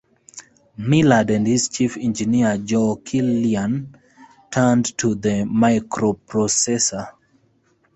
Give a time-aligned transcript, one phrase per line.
[0.77, 3.95] Millard and his chief engineer Joe Killian
[4.49, 7.07] turned to the microprocessor.